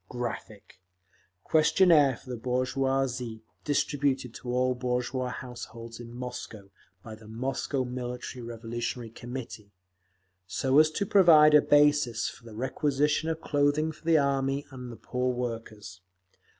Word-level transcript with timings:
_[Graphic, 0.09 0.79
page 1.47 1.75
251: 1.75 1.99
Questionaire 2.07 2.17
for 2.17 2.29
the 2.31 2.35
Bourgeoioisie] 2.37 3.41
Distributed 3.63 4.33
to 4.33 4.49
all 4.51 4.73
bourgeois 4.73 5.29
households 5.29 5.99
in 5.99 6.11
Moscow 6.11 6.71
by 7.03 7.13
the 7.13 7.27
Moscow 7.27 7.83
Military 7.85 8.41
Revolutionary 8.41 9.11
Commitee, 9.11 9.69
so 10.47 10.79
as 10.79 10.89
to 10.89 11.05
provide 11.05 11.53
a 11.53 11.61
basis 11.61 12.27
for 12.27 12.45
the 12.45 12.55
requisition 12.55 13.29
of 13.29 13.41
clothing 13.41 13.91
for 13.91 14.03
the 14.03 14.17
Army 14.17 14.65
and 14.71 14.91
the 14.91 14.95
poor 14.97 15.31
workers. 15.35 16.01